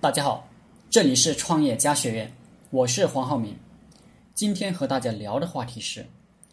[0.00, 0.48] 大家好，
[0.88, 2.32] 这里是创业家学院，
[2.70, 3.54] 我是黄浩明。
[4.34, 6.06] 今天和大家聊的话题是：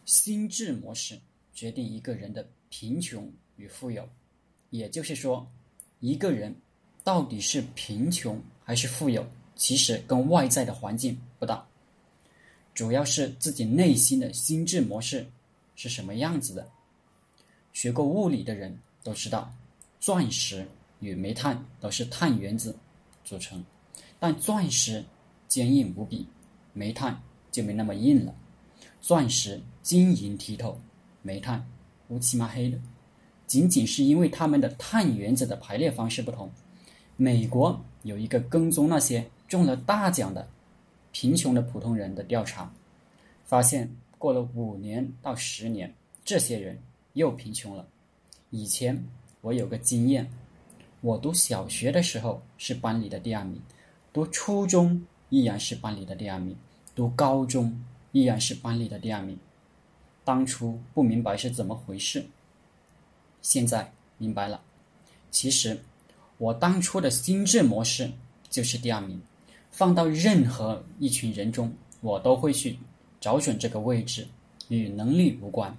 [0.03, 1.17] 心智模式
[1.53, 4.05] 决定一个人的贫穷与富有。
[4.69, 5.49] 也就是说，
[6.01, 6.53] 一个人
[7.05, 9.25] 到底是贫穷还是富有，
[9.55, 11.65] 其实跟外在的环境不大，
[12.73, 15.25] 主要是自己内心的心智模式
[15.77, 16.67] 是什么样子的。
[17.71, 19.49] 学过物理的人都知道，
[20.01, 20.67] 钻石
[20.99, 22.75] 与煤炭都是碳原子。
[23.27, 23.61] 组成，
[24.19, 25.03] 但钻石
[25.49, 26.25] 坚硬无比，
[26.71, 28.33] 煤炭就没那么硬了。
[29.01, 30.79] 钻石晶莹剔透，
[31.21, 31.67] 煤炭
[32.07, 32.79] 乌漆嘛黑的。
[33.45, 36.49] 仅仅是因为它们的碳原子的排列方式不同。
[37.17, 40.47] 美国有一个跟踪那些中了大奖的
[41.11, 42.71] 贫穷的普通人的调查，
[43.43, 46.79] 发现过了五年到十年，这些人
[47.11, 47.85] 又贫穷了。
[48.51, 49.05] 以前
[49.41, 50.31] 我有个经验。
[51.01, 53.61] 我读小学的时候是班里的第二名，
[54.11, 56.55] 读初中依然是班里的第二名，
[56.95, 57.79] 读高中
[58.11, 59.37] 依然是班里的第二名。
[60.25, 62.25] 当初不明白是怎么回事，
[63.41, 64.59] 现在明白了。
[65.29, 65.79] 其实
[66.39, 68.11] 我当初的心智模式
[68.49, 69.21] 就是第二名，
[69.69, 72.79] 放到任何一群人中，我都会去
[73.21, 74.27] 找准这个位置，
[74.69, 75.77] 与能力无关。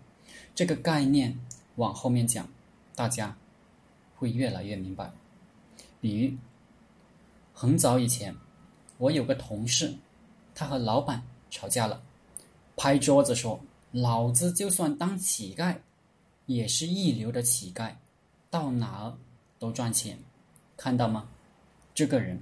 [0.54, 1.36] 这个概念
[1.74, 2.48] 往后面讲，
[2.94, 3.36] 大家。
[4.18, 5.10] 会越来越明白。
[6.00, 6.36] 比如，
[7.54, 8.34] 很早以前，
[8.98, 9.94] 我有个同事，
[10.54, 12.02] 他和老板吵架了，
[12.76, 13.58] 拍桌子说
[13.92, 15.76] ：“老子就算当乞丐，
[16.46, 17.94] 也是一流的乞丐，
[18.50, 19.16] 到哪儿
[19.58, 20.18] 都赚钱。”
[20.76, 21.28] 看到吗？
[21.94, 22.40] 这个人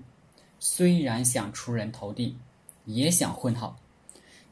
[0.58, 2.36] 虽然想出人头地，
[2.84, 3.78] 也想混好，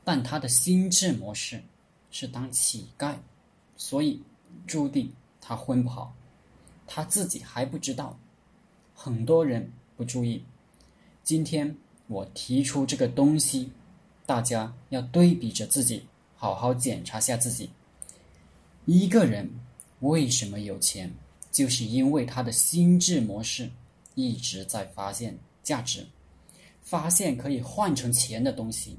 [0.03, 1.62] 但他的心智模式
[2.11, 3.14] 是当乞丐，
[3.77, 4.22] 所以
[4.66, 6.14] 注定他混不好。
[6.86, 8.18] 他自己还不知道，
[8.94, 10.42] 很多人不注意。
[11.22, 11.76] 今天
[12.06, 13.70] 我提出这个东西，
[14.26, 16.04] 大家要对比着自己，
[16.36, 17.70] 好好检查下自己。
[18.84, 19.50] 一个人
[20.00, 21.10] 为什么有钱，
[21.50, 23.70] 就是因为他的心智模式
[24.14, 26.06] 一直在发现价值，
[26.82, 28.98] 发现可以换成钱的东西。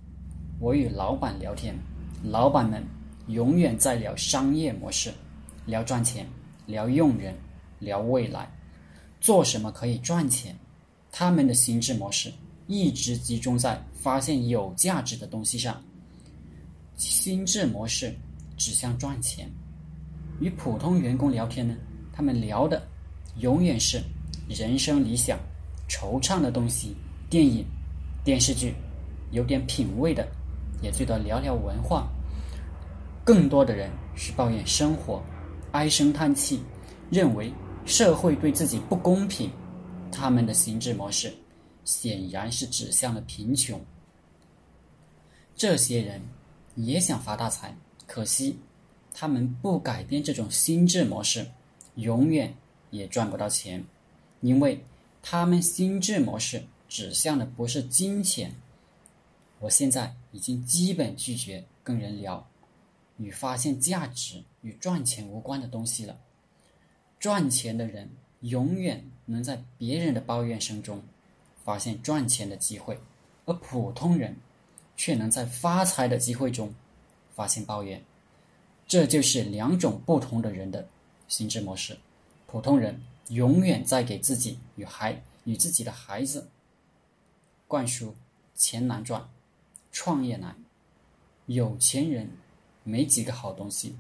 [0.60, 1.78] 我与老板聊天，
[2.24, 2.84] 老板们
[3.28, 5.14] 永远在聊商业模式，
[5.68, 6.28] 聊赚钱，
[6.66, 7.36] 聊用人。
[7.86, 8.52] 聊未来，
[9.22, 10.54] 做什么可以赚钱？
[11.12, 12.30] 他们的心智模式
[12.68, 15.82] 一直集中在发现有价值的东西上，
[16.98, 18.14] 心智模式
[18.58, 19.50] 指向赚钱。
[20.42, 21.74] 与普通员工聊天呢，
[22.12, 22.86] 他们聊的
[23.40, 24.02] 永远是
[24.50, 25.40] 人生理想、
[25.88, 26.94] 惆怅的东西，
[27.30, 27.66] 电影、
[28.26, 28.74] 电视剧，
[29.32, 30.28] 有点品味的，
[30.82, 32.10] 也最多聊聊文化。
[33.24, 35.24] 更多的人是抱怨生活，
[35.72, 36.60] 唉声叹气，
[37.10, 37.54] 认为。
[37.86, 39.52] 社会对自己不公平，
[40.12, 41.34] 他们的心智模式
[41.84, 43.80] 显然是指向了贫穷。
[45.56, 46.22] 这些人
[46.76, 48.58] 也想发大财，可惜
[49.14, 51.48] 他们不改变这种心智模式，
[51.96, 52.54] 永远
[52.90, 53.86] 也赚不到钱，
[54.42, 54.84] 因为
[55.22, 58.56] 他们心智模式指向的不是金钱。
[59.60, 62.46] 我现在已经基本拒绝跟人聊
[63.18, 66.20] 与发现价值与赚钱无关的东西了。
[67.20, 68.10] 赚钱的人
[68.42, 71.02] 永远能在别人的抱怨声中
[71.64, 73.00] 发现赚钱的机会，
[73.46, 74.36] 而普通人
[74.96, 76.74] 却能在发财的机会中
[77.34, 78.04] 发现抱怨。
[78.88, 80.88] 这就是两种不同的人的
[81.28, 81.98] 心智模式。
[82.46, 86.48] 普通人永远在给自己与孩与自己的孩子
[87.68, 88.14] 灌输
[88.54, 89.28] 钱难赚、
[89.92, 90.56] 创业难、
[91.48, 92.30] 有钱人
[92.84, 93.96] 没几个好东西、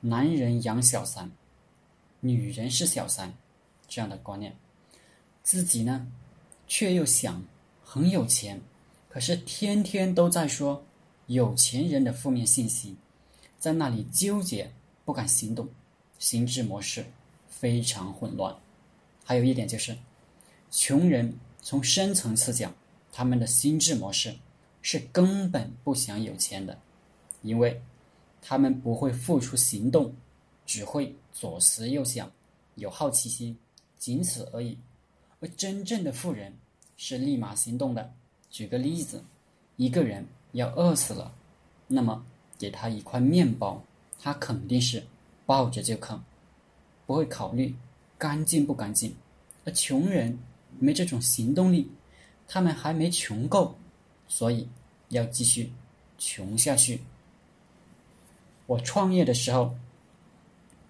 [0.00, 1.30] 男人养小三。
[2.24, 3.34] 女人是小三，
[3.88, 4.56] 这样的观念，
[5.42, 6.06] 自己呢，
[6.68, 7.42] 却又想
[7.82, 8.60] 很有钱，
[9.08, 10.84] 可是天天都在说
[11.26, 12.94] 有钱人的负面信息，
[13.58, 14.70] 在那里纠结
[15.04, 15.68] 不敢行动，
[16.20, 17.04] 心智模式
[17.48, 18.56] 非常混乱。
[19.24, 19.98] 还有一点就是，
[20.70, 22.72] 穷人从深层次讲，
[23.10, 24.36] 他们的心智模式
[24.80, 26.78] 是根本不想有钱的，
[27.42, 27.82] 因为
[28.40, 30.14] 他们不会付出行动。
[30.72, 32.32] 只会左思右想，
[32.76, 33.54] 有好奇心，
[33.98, 34.74] 仅此而已。
[35.38, 36.50] 而真正的富人
[36.96, 38.10] 是立马行动的。
[38.48, 39.22] 举个例子，
[39.76, 41.30] 一个人要饿死了，
[41.86, 42.24] 那么
[42.56, 43.84] 给他一块面包，
[44.18, 45.04] 他肯定是
[45.44, 46.18] 抱着就啃，
[47.04, 47.76] 不会考虑
[48.16, 49.14] 干净不干净。
[49.66, 50.38] 而穷人
[50.78, 51.86] 没这种行动力，
[52.48, 53.76] 他们还没穷够，
[54.26, 54.66] 所以
[55.10, 55.70] 要继续
[56.16, 57.02] 穷下去。
[58.64, 59.76] 我创业的时候。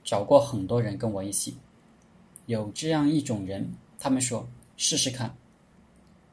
[0.04, 1.56] 找过很多人跟我一起，
[2.46, 5.36] 有这样一种人，他们说试试看，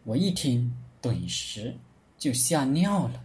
[0.03, 1.75] 我一听，顿时
[2.17, 3.23] 就吓尿了。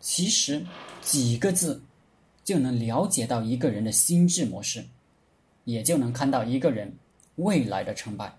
[0.00, 0.64] 其实
[1.00, 1.82] 几个字
[2.44, 4.84] 就能了解到一个人的心智模式，
[5.64, 6.94] 也就能看到一个人
[7.36, 8.36] 未来的成败。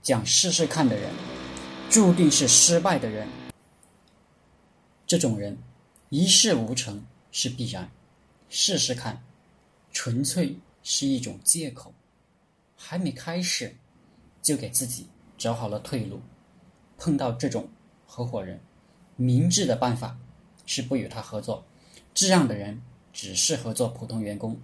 [0.00, 1.12] 讲试试看的人，
[1.90, 3.26] 注定是失败的人。
[5.06, 5.58] 这种人
[6.08, 7.90] 一事无成是必然，
[8.48, 9.22] 试试看，
[9.92, 11.92] 纯粹是一种借口，
[12.76, 13.76] 还没开始
[14.42, 15.06] 就给自己
[15.36, 16.20] 找好了退路。
[16.96, 17.68] 碰到这种
[18.06, 18.60] 合伙人，
[19.16, 20.18] 明智的办法。
[20.66, 21.66] 是不与他合作，
[22.14, 22.80] 这样的人
[23.12, 24.56] 只适合做普通员工，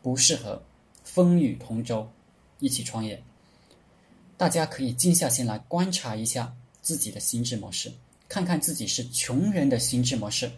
[0.00, 0.62] 不适合
[1.04, 2.10] 风雨同舟
[2.60, 3.22] 一起创业。
[4.38, 7.92] 大家可以静下心来观察一下自己的心智模式，
[8.26, 10.50] 看看自己是穷人的心智模式，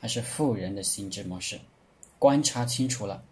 [0.00, 1.56] 还是富人的心智模式。
[2.18, 3.22] 观察清楚了，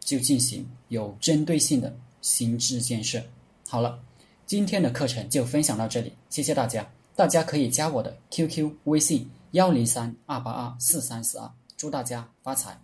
[0.00, 3.22] 就进行有针对性的心智建设。
[3.68, 3.98] 好了，
[4.46, 6.88] 今天的课程就分享到这里，谢谢大家。
[7.14, 9.28] 大家可以加我的 QQ 微信。
[9.52, 12.80] 幺零三二八二四三四二，祝大家发财！